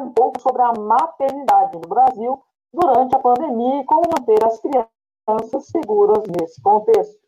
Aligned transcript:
um 0.00 0.12
pouco 0.12 0.40
sobre 0.40 0.62
a 0.62 0.72
maternidade 0.72 1.72
no 1.74 1.88
Brasil 1.88 2.42
durante 2.72 3.14
a 3.14 3.18
pandemia 3.18 3.80
e 3.80 3.84
como 3.84 4.02
manter 4.18 4.44
as 4.44 4.60
crianças 4.60 5.66
seguras 5.66 6.22
nesse 6.28 6.60
contexto. 6.62 7.20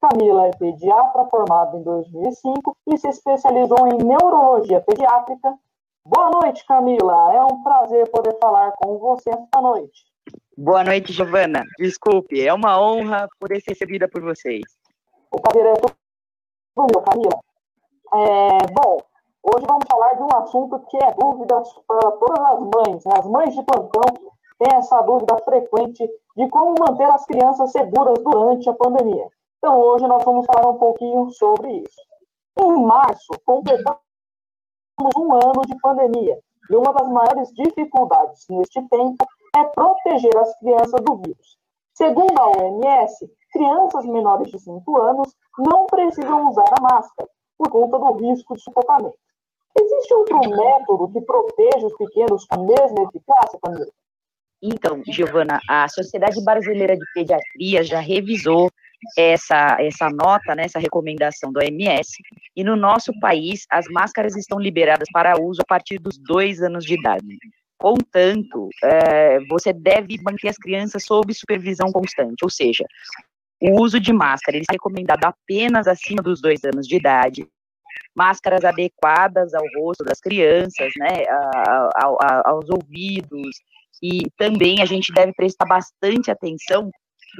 Camila 0.00 0.46
é 0.46 0.50
pediatra 0.50 1.24
formada 1.26 1.78
em 1.78 1.82
2005 1.82 2.76
e 2.88 2.98
se 2.98 3.08
especializou 3.08 3.86
em 3.88 4.04
neurologia 4.04 4.80
pediátrica. 4.80 5.54
Boa 6.06 6.30
noite, 6.30 6.66
Camila. 6.66 7.32
É 7.32 7.42
um 7.42 7.62
prazer 7.62 8.10
poder 8.10 8.36
falar 8.38 8.72
com 8.72 8.98
você 8.98 9.30
esta 9.30 9.62
noite. 9.62 10.04
Boa 10.56 10.84
noite, 10.84 11.12
Giovana. 11.12 11.64
Desculpe, 11.78 12.46
é 12.46 12.52
uma 12.52 12.78
honra 12.80 13.26
poder 13.40 13.60
ser 13.60 13.70
recebida 13.70 14.06
por 14.06 14.22
vocês. 14.22 14.62
O 15.30 15.40
prazer 15.40 15.66
é 15.66 15.74
todo 15.74 15.94
meu, 16.76 17.02
Camila. 17.02 17.40
É, 18.14 18.72
bom, 18.72 18.98
hoje 19.44 19.66
vamos 19.68 19.84
falar 19.90 20.14
de 20.14 20.22
um 20.22 20.38
assunto 20.38 20.78
que 20.88 20.96
é 20.96 21.12
dúvida 21.12 21.62
para 21.86 22.10
todas 22.12 22.40
as 22.40 22.60
mães. 22.60 23.04
Né? 23.04 23.12
As 23.18 23.26
mães 23.26 23.54
de 23.54 23.62
plantão 23.62 24.02
têm 24.58 24.76
essa 24.76 25.02
dúvida 25.02 25.36
frequente 25.44 26.08
de 26.36 26.48
como 26.48 26.74
manter 26.78 27.10
as 27.10 27.24
crianças 27.26 27.70
seguras 27.70 28.18
durante 28.22 28.68
a 28.68 28.74
pandemia. 28.74 29.28
Então, 29.58 29.78
hoje 29.80 30.06
nós 30.06 30.24
vamos 30.24 30.46
falar 30.46 30.70
um 30.70 30.78
pouquinho 30.78 31.30
sobre 31.30 31.78
isso. 31.78 32.00
Em 32.60 32.84
março, 32.84 33.32
completamos 33.44 33.98
um 35.16 35.32
ano 35.32 35.62
de 35.66 35.78
pandemia 35.80 36.38
e 36.70 36.76
uma 36.76 36.92
das 36.92 37.08
maiores 37.08 37.52
dificuldades 37.52 38.46
neste 38.48 38.80
tempo 38.88 39.26
é 39.56 39.64
proteger 39.64 40.36
as 40.38 40.56
crianças 40.58 41.00
do 41.02 41.16
vírus. 41.16 41.58
Segundo 41.94 42.38
a 42.38 42.48
OMS, 42.48 43.30
crianças 43.52 44.04
menores 44.06 44.50
de 44.50 44.58
5 44.58 44.96
anos 44.98 45.34
não 45.58 45.86
precisam 45.86 46.48
usar 46.48 46.66
a 46.78 46.82
máscara 46.82 47.28
por 47.56 47.70
conta 47.70 47.98
do 47.98 48.12
risco 48.14 48.54
de 48.54 48.62
sufocamento. 48.62 49.16
Existe 49.76 50.14
outro 50.14 50.38
método 50.38 51.12
que 51.12 51.20
proteja 51.20 51.86
os 51.86 51.96
pequenos 51.96 52.44
com 52.46 52.54
a 52.54 52.64
mesma 52.64 53.08
eficácia, 53.08 53.58
Camila? 53.62 53.90
Então, 54.62 55.02
Giovana, 55.06 55.60
a 55.68 55.86
Sociedade 55.88 56.42
Brasileira 56.42 56.96
de 56.96 57.04
Pediatria 57.12 57.82
já 57.82 58.00
revisou 58.00 58.70
essa, 59.16 59.76
essa 59.78 60.08
nota, 60.08 60.54
né, 60.54 60.64
essa 60.64 60.78
recomendação 60.78 61.52
do 61.52 61.58
OMS, 61.58 62.10
e 62.56 62.64
no 62.64 62.74
nosso 62.74 63.12
país 63.20 63.66
as 63.70 63.86
máscaras 63.88 64.34
estão 64.36 64.58
liberadas 64.58 65.08
para 65.12 65.38
uso 65.38 65.60
a 65.60 65.66
partir 65.66 65.98
dos 65.98 66.16
dois 66.16 66.62
anos 66.62 66.84
de 66.84 66.94
idade. 66.94 67.36
Contanto, 67.76 68.70
é, 68.82 69.40
você 69.50 69.72
deve 69.72 70.16
manter 70.22 70.48
as 70.48 70.56
crianças 70.56 71.04
sob 71.04 71.34
supervisão 71.34 71.92
constante, 71.92 72.42
ou 72.42 72.48
seja, 72.48 72.84
o 73.60 73.82
uso 73.82 74.00
de 74.00 74.12
máscara 74.12 74.56
ele 74.56 74.64
é 74.68 74.72
recomendado 74.72 75.24
apenas 75.24 75.86
acima 75.86 76.22
dos 76.22 76.40
dois 76.40 76.64
anos 76.64 76.86
de 76.86 76.96
idade, 76.96 77.46
máscaras 78.14 78.64
adequadas 78.64 79.54
ao 79.54 79.64
rosto 79.76 80.04
das 80.04 80.20
crianças, 80.20 80.92
né, 80.96 81.24
a, 81.28 81.88
a, 81.96 82.50
aos 82.50 82.68
ouvidos, 82.68 83.56
e 84.02 84.22
também 84.36 84.82
a 84.82 84.84
gente 84.84 85.12
deve 85.12 85.32
prestar 85.32 85.66
bastante 85.66 86.30
atenção 86.30 86.90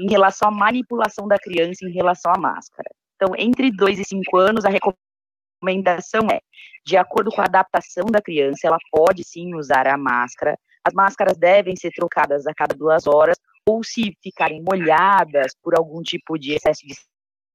em 0.01 0.11
relação 0.11 0.49
à 0.49 0.51
manipulação 0.51 1.29
da 1.29 1.39
criança 1.39 1.87
em 1.87 1.93
relação 1.93 2.33
à 2.35 2.39
máscara. 2.39 2.89
Então, 3.17 3.35
entre 3.39 3.71
2 3.71 4.01
e 4.01 4.05
5 4.05 4.37
anos, 4.37 4.65
a 4.65 4.71
recomendação 4.71 6.27
é, 6.33 6.41
de 6.85 6.97
acordo 6.97 7.31
com 7.31 7.41
a 7.41 7.45
adaptação 7.45 8.07
da 8.07 8.21
criança, 8.21 8.67
ela 8.67 8.79
pode 8.91 9.25
sim 9.25 9.55
usar 9.55 9.87
a 9.87 9.97
máscara. 9.97 10.59
As 10.85 10.93
máscaras 10.93 11.37
devem 11.37 11.77
ser 11.77 11.91
trocadas 11.91 12.47
a 12.47 12.55
cada 12.55 12.75
duas 12.75 13.07
horas, 13.07 13.37
ou 13.67 13.83
se 13.83 14.17
ficarem 14.23 14.63
molhadas 14.63 15.53
por 15.63 15.75
algum 15.77 16.03
tipo 16.03 16.39
de 16.39 16.53
excesso 16.53 16.87
de 16.87 16.95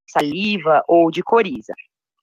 saliva 0.07 0.83
ou 0.87 1.11
de 1.11 1.21
coriza. 1.21 1.73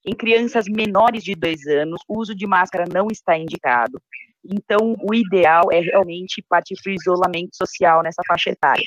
Em 0.07 0.15
crianças 0.15 0.67
menores 0.69 1.25
de 1.25 1.35
dois 1.35 1.67
anos, 1.67 2.01
o 2.09 2.21
uso 2.21 2.35
de 2.35 2.47
máscara 2.47 2.85
não 2.93 3.09
está 3.11 3.37
indicado. 3.37 4.01
Então, 4.45 4.95
o 5.03 5.13
ideal 5.13 5.65
é 5.73 5.81
realmente 5.81 6.45
partir 6.49 6.77
para 6.83 6.93
o 6.93 6.95
isolamento 6.95 7.57
social 7.57 8.03
nessa 8.03 8.23
faixa 8.27 8.51
etária 8.51 8.87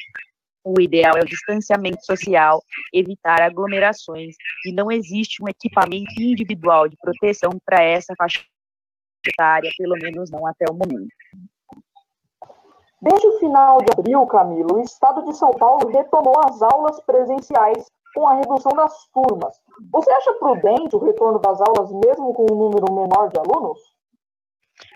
o 0.64 0.80
ideal 0.80 1.18
é 1.18 1.22
o 1.22 1.26
distanciamento 1.26 2.06
social, 2.06 2.62
evitar 2.94 3.42
aglomerações, 3.42 4.36
e 4.66 4.74
não 4.74 4.92
existe 4.92 5.44
um 5.44 5.48
equipamento 5.48 6.22
individual 6.22 6.88
de 6.88 6.98
proteção 6.98 7.52
para 7.66 7.84
essa 7.84 8.14
faixa 8.18 8.42
etária, 9.26 9.70
pelo 9.78 9.96
menos 9.96 10.30
não 10.30 10.46
até 10.46 10.66
o 10.70 10.74
momento. 10.74 11.10
Desde 13.02 13.28
o 13.28 13.40
final 13.40 13.78
de 13.78 13.94
abril, 13.98 14.26
Camilo, 14.28 14.76
o 14.76 14.82
estado 14.82 15.24
de 15.24 15.36
São 15.38 15.52
Paulo 15.52 15.88
retomou 15.88 16.36
as 16.46 16.62
aulas 16.62 17.00
presenciais 17.02 17.86
com 18.14 18.28
a 18.28 18.36
redução 18.36 18.72
das 18.74 18.94
turmas. 19.14 19.56
Você 19.92 20.12
acha 20.12 20.34
prudente 20.34 20.96
o 20.96 21.00
retorno 21.00 21.40
das 21.40 21.60
aulas 21.62 21.92
mesmo 21.92 22.34
com 22.34 22.46
um 22.52 22.58
número 22.58 22.94
menor 22.94 23.30
de 23.30 23.40
alunos? 23.40 23.80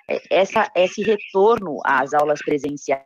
É, 0.10 0.20
essa, 0.30 0.72
esse 0.76 1.02
retorno 1.02 1.78
às 1.86 2.14
aulas 2.14 2.40
presenciais 2.44 3.04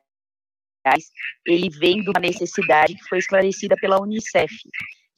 ele 1.45 1.69
vem 1.69 2.01
de 2.01 2.09
uma 2.09 2.19
necessidade 2.19 2.95
que 2.95 3.03
foi 3.09 3.18
esclarecida 3.18 3.75
pela 3.75 4.01
Unicef, 4.01 4.53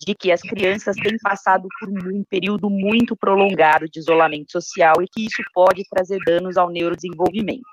de 0.02 0.16
que 0.16 0.32
as 0.32 0.42
crianças 0.42 0.96
têm 0.96 1.18
passado 1.22 1.68
por 1.80 1.90
um 1.90 2.24
período 2.30 2.70
muito 2.70 3.16
prolongado 3.16 3.88
de 3.88 4.00
isolamento 4.00 4.52
social 4.52 4.96
e 5.02 5.08
que 5.08 5.26
isso 5.26 5.44
pode 5.54 5.84
trazer 5.90 6.18
danos 6.26 6.58
ao 6.58 6.70
neurodesenvolvimento. 6.70 7.68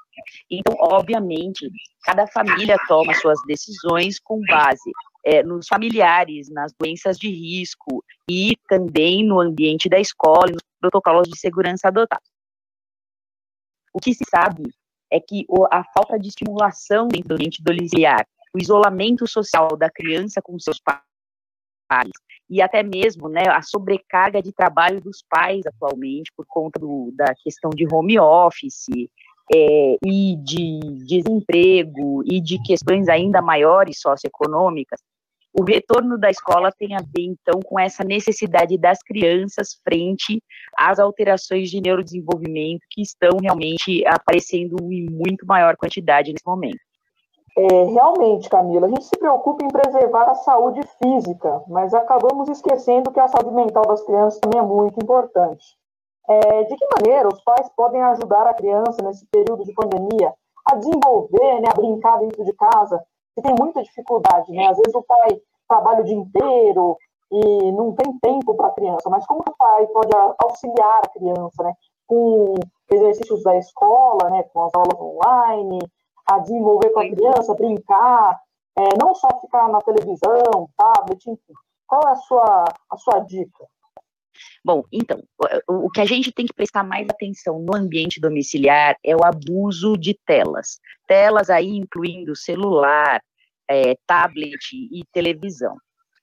Então, 0.51 0.75
obviamente, 0.79 1.71
cada 2.05 2.27
família 2.27 2.77
toma 2.89 3.15
suas 3.15 3.39
decisões 3.47 4.19
com 4.19 4.41
base 4.49 4.91
é, 5.27 5.43
nos 5.43 5.67
familiares, 5.67 6.49
nas 6.49 6.73
doenças 6.81 7.19
de 7.19 7.29
risco 7.29 8.05
e 8.31 8.57
também 8.69 9.27
no 9.27 9.41
ambiente 9.41 9.89
da 9.89 9.99
escola 9.99 10.49
e 10.49 10.53
nos 10.53 10.63
protocolos 10.81 11.29
de 11.29 11.37
segurança 11.37 11.89
adotados. 11.89 12.31
O 13.93 13.99
que 13.99 14.15
se 14.15 14.23
sabe 14.31 14.63
é 15.11 15.19
que 15.19 15.45
a 15.73 15.83
falta 15.93 16.17
de 16.17 16.29
estimulação 16.29 17.09
dentro 17.09 17.31
do 17.31 17.35
ambiente 17.35 17.63
domiciliar, 17.63 18.25
o 18.55 18.59
isolamento 18.59 19.27
social 19.27 19.77
da 19.77 19.91
criança 19.91 20.41
com 20.41 20.57
seus 20.61 20.81
pais, 20.81 22.11
e 22.49 22.63
até 22.63 22.85
mesmo 22.85 23.29
né, 23.29 23.43
a 23.49 23.63
sobrecarga 23.63 24.41
de 24.41 24.53
trabalho 24.53 25.01
dos 25.01 25.25
pais 25.29 25.67
atualmente, 25.67 26.31
por 26.37 26.47
conta 26.47 26.79
do, 26.79 27.13
da 27.17 27.35
questão 27.43 27.71
de 27.71 27.87
home 27.93 28.19
office, 28.19 28.87
é, 29.53 29.97
e 30.05 30.37
de 30.37 30.81
desemprego, 31.05 32.23
e 32.25 32.41
de 32.41 32.63
questões 32.63 33.09
ainda 33.09 33.41
maiores 33.41 34.01
socioeconômicas, 34.01 35.01
o 35.59 35.65
retorno 35.65 36.19
da 36.19 36.29
escola 36.29 36.71
tem 36.71 36.95
a 36.95 36.99
ver, 36.99 37.23
então, 37.23 37.61
com 37.65 37.81
essa 37.81 38.05
necessidade 38.05 38.77
das 38.77 38.99
crianças 39.03 39.81
frente 39.83 40.43
às 40.77 40.99
alterações 40.99 41.71
de 41.71 41.81
neurodesenvolvimento 41.81 42.85
que 42.91 43.01
estão 43.01 43.39
realmente 43.41 44.07
aparecendo 44.07 44.77
em 44.93 45.07
muito 45.11 45.47
maior 45.47 45.77
quantidade 45.77 46.31
nesse 46.31 46.47
momento. 46.47 46.79
É, 47.57 47.85
realmente, 47.85 48.51
Camila, 48.51 48.87
a 48.87 48.91
gente 48.91 49.05
se 49.05 49.19
preocupa 49.19 49.65
em 49.65 49.69
preservar 49.69 50.29
a 50.29 50.35
saúde 50.35 50.83
física, 51.03 51.63
mas 51.69 51.95
acabamos 51.95 52.51
esquecendo 52.51 53.11
que 53.11 53.19
a 53.19 53.29
saúde 53.29 53.55
mental 53.55 53.83
das 53.87 54.05
crianças 54.05 54.39
também 54.41 54.61
é 54.61 54.63
muito 54.63 55.03
importante. 55.03 55.65
É, 56.29 56.65
de 56.65 56.77
que 56.77 56.87
maneira 56.99 57.29
os 57.29 57.41
pais 57.43 57.71
podem 57.75 58.03
ajudar 58.03 58.47
a 58.47 58.53
criança 58.53 59.01
nesse 59.03 59.25
período 59.27 59.65
de 59.65 59.73
pandemia 59.73 60.35
a 60.67 60.75
desenvolver, 60.75 61.61
né, 61.61 61.69
a 61.71 61.75
brincar 61.75 62.19
dentro 62.19 62.45
de 62.45 62.53
casa, 62.53 63.03
que 63.37 63.43
tem 63.43 63.55
muita 63.59 63.83
dificuldade, 63.83 64.51
né? 64.51 64.67
Às 64.67 64.79
vezes 64.79 64.95
o 64.95 65.03
pai 65.03 65.39
trabalha 65.69 66.01
o 66.01 66.05
dia 66.05 66.17
inteiro 66.17 66.97
e 67.31 67.73
não 67.73 67.93
tem 67.93 68.19
tempo 68.19 68.55
para 68.55 68.69
a 68.69 68.73
criança, 68.73 69.11
mas 69.11 69.27
como 69.27 69.41
o 69.41 69.57
pai 69.57 69.87
pode 69.89 70.11
auxiliar 70.43 71.03
a 71.05 71.09
criança, 71.09 71.63
né? 71.63 71.75
Com 72.07 72.55
exercícios 72.91 73.43
da 73.43 73.57
escola, 73.57 74.31
né? 74.31 74.43
Com 74.45 74.65
as 74.65 74.75
aulas 74.75 74.99
online, 74.99 75.79
a 76.27 76.39
desenvolver 76.39 76.91
com 76.91 77.01
a 77.01 77.11
criança, 77.11 77.55
brincar, 77.55 78.41
é, 78.79 78.83
não 79.01 79.15
só 79.15 79.29
ficar 79.41 79.69
na 79.69 79.81
televisão, 79.81 80.69
tablet, 80.77 81.31
enfim. 81.31 81.53
Qual 81.87 82.03
é 82.07 82.13
a 82.13 82.17
sua, 82.17 82.65
a 82.91 82.97
sua 82.97 83.21
dica? 83.21 83.67
Bom, 84.65 84.85
então, 84.93 85.23
o 85.69 85.91
que 85.91 86.01
a 86.01 86.05
gente 86.05 86.33
tem 86.33 86.47
que 86.47 86.55
prestar 86.55 86.83
mais 86.83 87.07
atenção 87.09 87.59
no 87.61 87.77
ambiente 87.77 88.21
domiciliar 88.21 88.97
é 89.05 89.15
o 89.15 89.25
abuso 89.25 89.97
de 89.97 90.19
telas. 90.27 90.79
Telas 91.07 91.51
aí 91.51 91.69
incluindo 91.69 92.35
celular, 92.35 93.21
é, 93.69 93.95
tablet 94.07 94.73
e 94.73 95.03
televisão. 95.13 95.77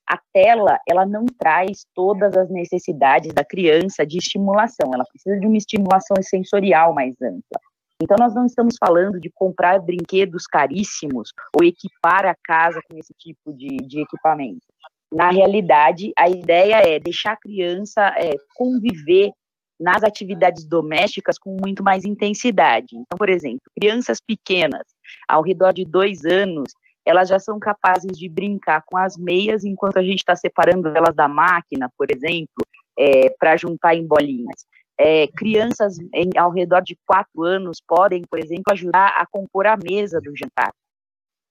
A 0.08 0.20
tela, 0.34 0.78
ela 0.88 1.06
não 1.06 1.26
traz 1.26 1.86
todas 1.96 2.36
as 2.36 2.50
necessidades 2.50 3.34
da 3.34 3.44
criança 3.44 4.06
de 4.06 4.18
estimulação, 4.18 4.92
ela 4.94 5.06
precisa 5.06 5.40
de 5.40 5.48
uma 5.48 5.58
estimulação 5.58 6.18
sensorial 6.22 6.94
mais 6.94 7.16
ampla. 7.22 7.60
Então, 8.02 8.18
nós 8.20 8.36
não 8.36 8.46
estamos 8.46 8.76
falando 8.78 9.18
de 9.18 9.32
comprar 9.34 9.80
brinquedos 9.80 10.46
caríssimos 10.46 11.32
ou 11.56 11.66
equipar 11.66 12.26
a 12.26 12.36
casa 12.44 12.82
com 12.90 12.98
esse 12.98 13.14
tipo 13.14 13.54
de, 13.54 13.78
de 13.78 14.02
equipamento. 14.02 14.66
Na 15.14 15.30
realidade, 15.30 16.12
a 16.18 16.28
ideia 16.28 16.76
é 16.76 17.00
deixar 17.00 17.34
a 17.34 17.38
criança 17.38 18.02
é, 18.18 18.32
conviver 18.56 19.32
nas 19.80 20.04
atividades 20.04 20.66
domésticas 20.66 21.38
com 21.38 21.58
muito 21.62 21.84
mais 21.84 22.04
intensidade. 22.06 22.96
Então, 22.96 23.18
por 23.18 23.30
exemplo, 23.30 23.62
crianças 23.78 24.20
pequenas, 24.20 24.84
ao 25.28 25.44
redor 25.44 25.72
de 25.74 25.86
dois 25.86 26.26
anos, 26.26 26.72
elas 27.06 27.30
já 27.30 27.38
são 27.38 27.60
capazes 27.60 28.18
de 28.18 28.30
brincar 28.30 28.82
com 28.86 28.98
as 28.98 29.18
meias 29.18 29.64
enquanto 29.64 29.98
a 29.98 30.04
gente 30.04 30.20
está 30.20 30.36
separando 30.36 30.88
elas 30.88 31.16
da 31.16 31.28
máquina, 31.28 31.90
por 31.98 32.08
exemplo, 32.10 32.66
é, 32.98 33.30
para 33.38 33.58
juntar 33.58 33.94
em 33.96 34.08
bolinhas. 34.08 34.66
é, 34.98 35.28
crianças 35.28 35.98
em, 36.14 36.30
ao 36.38 36.52
redor 36.52 36.82
de 36.82 36.98
quatro 37.06 37.44
anos 37.44 37.82
podem, 37.86 38.22
por 38.30 38.40
exemplo, 38.40 38.72
ajudar 38.72 39.14
a 39.18 39.26
compor 39.26 39.66
a 39.68 39.78
mesa 39.78 40.20
do 40.22 40.36
jantar, 40.36 40.72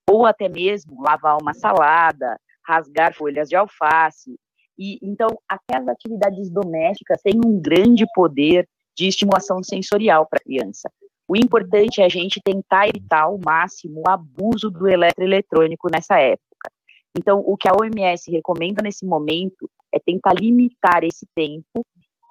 ou 0.09 0.27
até 0.27 0.49
mesmo 0.49 1.03
lavar 1.03 1.39
uma 1.41 1.55
salada, 1.55 2.39
rasgar 2.67 3.15
folhas 3.15 3.49
de 3.49 3.57
alface. 3.57 4.39
E 4.79 4.99
então, 5.03 5.29
aquelas 5.49 5.89
atividades 5.89 6.51
domésticas 6.51 7.21
têm 7.23 7.41
um 7.45 7.61
grande 7.61 8.07
poder 8.15 8.69
de 8.97 9.07
estimulação 9.07 9.63
sensorial 9.63 10.27
para 10.27 10.39
a 10.39 10.43
criança. 10.43 10.91
O 11.29 11.37
importante 11.37 12.01
é 12.01 12.05
a 12.05 12.09
gente 12.09 12.41
tentar 12.45 12.89
evitar 12.89 13.23
ao 13.23 13.39
máximo 13.39 14.03
o 14.05 14.11
abuso 14.11 14.71
do 14.71 14.89
eletroeletrônico 14.89 15.89
nessa 15.91 16.19
época. 16.19 16.71
Então, 17.17 17.43
o 17.47 17.57
que 17.57 17.69
a 17.69 17.73
OMS 17.73 18.31
recomenda 18.31 18.83
nesse 18.83 19.07
momento 19.07 19.71
é 19.93 19.99
tentar 19.99 20.35
limitar 20.35 21.05
esse 21.05 21.27
tempo 21.35 21.85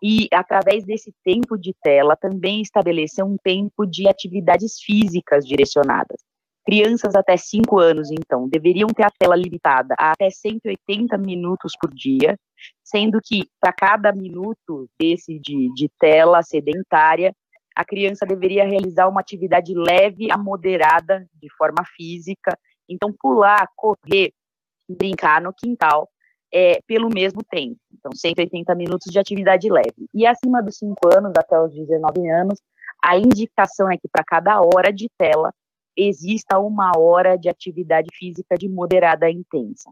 e, 0.03 0.27
através 0.33 0.83
desse 0.83 1.13
tempo 1.23 1.57
de 1.57 1.75
tela, 1.83 2.15
também 2.15 2.61
estabelecer 2.61 3.23
um 3.23 3.37
tempo 3.37 3.85
de 3.85 4.07
atividades 4.07 4.79
físicas 4.81 5.45
direcionadas. 5.45 6.20
Crianças 6.63 7.15
até 7.15 7.35
5 7.35 7.79
anos, 7.79 8.11
então, 8.11 8.47
deveriam 8.47 8.87
ter 8.89 9.03
a 9.03 9.09
tela 9.09 9.35
limitada 9.35 9.95
a 9.97 10.11
até 10.11 10.29
180 10.29 11.17
minutos 11.17 11.73
por 11.79 11.91
dia, 11.91 12.37
sendo 12.83 13.19
que 13.23 13.47
para 13.59 13.73
cada 13.73 14.11
minuto 14.11 14.87
desse 14.99 15.39
de, 15.39 15.73
de 15.73 15.89
tela 15.99 16.43
sedentária, 16.43 17.33
a 17.75 17.83
criança 17.83 18.25
deveria 18.25 18.63
realizar 18.63 19.07
uma 19.07 19.21
atividade 19.21 19.73
leve 19.73 20.31
a 20.31 20.37
moderada 20.37 21.25
de 21.33 21.47
forma 21.57 21.83
física, 21.95 22.57
então 22.87 23.11
pular, 23.17 23.67
correr, 23.75 24.31
brincar 24.87 25.41
no 25.41 25.53
quintal 25.53 26.09
é, 26.53 26.79
pelo 26.85 27.09
mesmo 27.09 27.41
tempo. 27.43 27.77
Então, 27.91 28.11
180 28.13 28.75
minutos 28.75 29.11
de 29.11 29.17
atividade 29.17 29.69
leve. 29.69 30.07
E 30.13 30.27
acima 30.27 30.61
dos 30.61 30.77
5 30.77 30.95
anos, 31.15 31.31
até 31.37 31.59
os 31.59 31.73
19 31.73 32.29
anos, 32.29 32.59
a 33.03 33.17
indicação 33.17 33.89
é 33.89 33.97
que 33.97 34.07
para 34.11 34.23
cada 34.23 34.59
hora 34.61 34.91
de 34.93 35.09
tela 35.17 35.51
exista 35.95 36.59
uma 36.59 36.91
hora 36.97 37.37
de 37.37 37.49
atividade 37.49 38.09
física 38.13 38.55
de 38.57 38.67
moderada 38.69 39.25
a 39.25 39.31
intensa. 39.31 39.91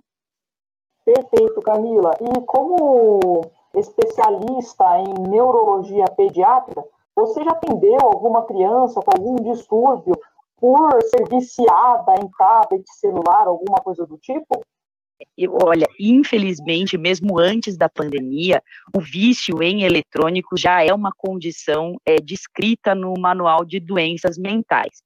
Perfeito, 1.06 1.62
Camila. 1.62 2.12
E 2.22 2.42
como 2.46 3.42
especialista 3.75 4.86
em 5.00 5.30
neurologia 5.30 6.06
pediátrica, 6.06 6.84
você 7.16 7.44
já 7.44 7.51
atendeu 7.51 8.00
alguma 8.01 8.46
criança 8.46 9.01
com 9.01 9.12
algum 9.12 9.36
distúrbio 9.36 10.16
por 10.57 11.01
ser 11.04 11.28
viciada 11.30 12.16
em 12.16 12.30
tablet 12.38 12.84
celular, 12.92 13.48
alguma 13.48 13.80
coisa 13.80 14.06
do 14.06 14.18
tipo? 14.18 14.62
olha, 15.66 15.86
infelizmente, 16.00 16.98
mesmo 16.98 17.38
antes 17.38 17.78
da 17.78 17.90
pandemia, 17.90 18.63
o 18.95 19.02
vício 19.02 19.62
em 19.62 19.84
eletrônicos 19.84 20.62
já 20.62 20.81
é 20.84 20.94
uma 20.94 21.12
condição 21.16 21.98
é, 22.06 22.18
descrita 22.18 22.95
no 22.95 23.13
Manual 23.18 23.66
de 23.66 23.80
Doenças 23.80 24.38
Mentais. 24.38 25.02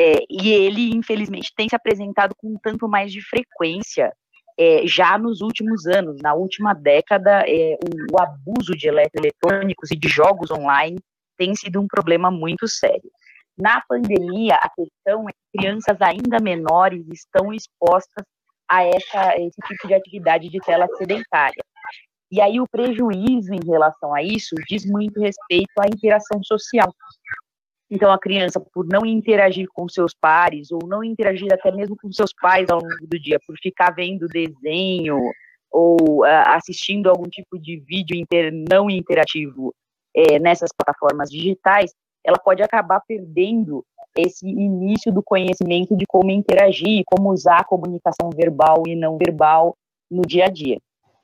É, 0.00 0.24
e 0.28 0.50
ele, 0.50 0.94
infelizmente, 0.94 1.52
tem 1.56 1.68
se 1.68 1.76
apresentado 1.76 2.34
com 2.36 2.56
tanto 2.62 2.88
mais 2.88 3.12
de 3.12 3.20
frequência 3.22 4.12
é, 4.58 4.86
já 4.86 5.18
nos 5.18 5.40
últimos 5.40 5.86
anos. 5.86 6.20
Na 6.22 6.34
última 6.34 6.74
década, 6.74 7.44
é, 7.46 7.76
o, 7.76 8.14
o 8.16 8.22
abuso 8.22 8.76
de 8.76 8.88
eletrônicos 8.88 9.90
e 9.90 9.96
de 9.96 10.08
jogos 10.08 10.50
online 10.50 10.98
tem 11.36 11.54
sido 11.54 11.80
um 11.80 11.86
problema 11.86 12.30
muito 12.30 12.68
sério. 12.68 13.10
Na 13.56 13.82
pandemia, 13.82 14.54
a 14.54 14.70
questão 14.70 15.28
é 15.28 15.32
que 15.32 15.58
crianças 15.58 16.00
ainda 16.00 16.38
menores 16.40 17.06
estão 17.12 17.52
expostas 17.52 18.24
a 18.68 18.82
essa, 18.84 19.36
esse 19.36 19.60
tipo 19.66 19.86
de 19.86 19.94
atividade 19.94 20.48
de 20.48 20.58
tela 20.60 20.86
sedentária. 20.96 21.62
E 22.30 22.40
aí 22.40 22.58
o 22.58 22.66
prejuízo 22.66 23.52
em 23.52 23.60
relação 23.62 24.14
a 24.14 24.22
isso 24.22 24.54
diz 24.66 24.86
muito 24.86 25.20
respeito 25.20 25.72
à 25.78 25.86
interação 25.86 26.42
social. 26.42 26.90
Então 27.94 28.10
a 28.10 28.18
criança, 28.18 28.58
por 28.58 28.86
não 28.86 29.04
interagir 29.04 29.68
com 29.70 29.86
seus 29.86 30.14
pares, 30.14 30.72
ou 30.72 30.78
não 30.86 31.04
interagir 31.04 31.52
até 31.52 31.70
mesmo 31.70 31.94
com 31.94 32.10
seus 32.10 32.32
pais 32.32 32.70
ao 32.70 32.80
longo 32.80 33.06
do 33.06 33.20
dia, 33.20 33.38
por 33.46 33.54
ficar 33.58 33.90
vendo 33.90 34.26
desenho 34.28 35.18
ou 35.70 36.22
uh, 36.22 36.44
assistindo 36.46 37.10
algum 37.10 37.28
tipo 37.28 37.58
de 37.58 37.78
vídeo 37.80 38.16
inter, 38.16 38.50
não 38.50 38.88
interativo 38.88 39.74
é, 40.16 40.38
nessas 40.38 40.70
plataformas 40.74 41.28
digitais, 41.28 41.92
ela 42.24 42.38
pode 42.38 42.62
acabar 42.62 43.02
perdendo 43.06 43.84
esse 44.16 44.48
início 44.48 45.12
do 45.12 45.22
conhecimento 45.22 45.94
de 45.94 46.06
como 46.06 46.30
interagir, 46.30 47.02
como 47.04 47.30
usar 47.30 47.58
a 47.58 47.64
comunicação 47.64 48.30
verbal 48.34 48.84
e 48.86 48.96
não 48.96 49.18
verbal 49.18 49.76
no 50.10 50.22
dia 50.22 50.46
a 50.46 50.48
dia. 50.48 50.78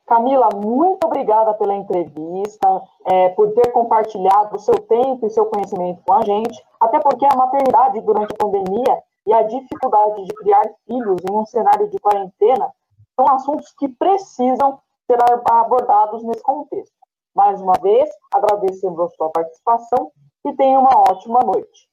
Camila, 0.08 0.48
muito 0.54 1.04
obrigada 1.04 1.52
pela 1.52 1.74
entrevista, 1.74 2.82
é, 3.04 3.28
por 3.30 3.52
ter 3.52 3.70
compartilhado 3.72 4.56
o 4.56 4.58
seu 4.58 4.74
tempo 4.74 5.26
e 5.26 5.30
seu 5.30 5.44
conhecimento 5.46 6.02
com 6.06 6.14
a 6.14 6.22
gente, 6.22 6.64
até 6.80 6.98
porque 6.98 7.26
a 7.26 7.36
maternidade 7.36 8.00
durante 8.00 8.32
a 8.32 8.36
pandemia 8.36 9.02
e 9.26 9.32
a 9.34 9.42
dificuldade 9.42 10.24
de 10.24 10.34
criar 10.34 10.64
filhos 10.86 11.20
em 11.28 11.34
um 11.34 11.44
cenário 11.44 11.90
de 11.90 11.98
quarentena 11.98 12.72
são 13.14 13.28
assuntos 13.34 13.70
que 13.78 13.86
precisam 13.86 14.80
ser 15.06 15.18
abordados 15.50 16.24
nesse 16.24 16.42
contexto. 16.42 16.96
Mais 17.34 17.60
uma 17.60 17.74
vez, 17.74 18.08
agradecemos 18.32 18.98
a 19.00 19.08
sua 19.08 19.28
participação 19.28 20.10
e 20.46 20.52
tenha 20.54 20.80
uma 20.80 21.00
ótima 21.10 21.40
noite. 21.40 21.86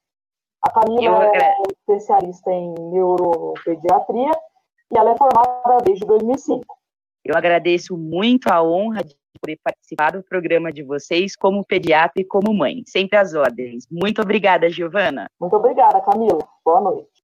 A 0.61 0.71
Camila 0.71 1.25
é 1.25 1.53
especialista 1.69 2.49
em 2.49 2.73
neuropediatria 2.79 4.31
e 4.91 4.97
ela 4.97 5.11
é 5.11 5.17
formada 5.17 5.83
desde 5.83 6.05
2005. 6.05 6.65
Eu 7.25 7.35
agradeço 7.35 7.97
muito 7.97 8.47
a 8.47 8.61
honra 8.61 9.03
de 9.03 9.15
poder 9.41 9.59
participar 9.63 10.11
do 10.11 10.23
programa 10.23 10.71
de 10.71 10.83
vocês 10.83 11.35
como 11.35 11.65
pediatra 11.65 12.21
e 12.21 12.25
como 12.25 12.53
mãe. 12.53 12.83
Sempre 12.85 13.17
às 13.17 13.33
ordens. 13.33 13.87
Muito 13.91 14.21
obrigada, 14.21 14.69
Giovana. 14.69 15.27
Muito 15.39 15.55
obrigada, 15.55 15.99
Camila. 16.01 16.47
Boa 16.63 16.81
noite. 16.81 17.07